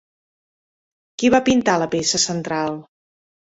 [1.23, 2.81] Qui va pintar la peça central?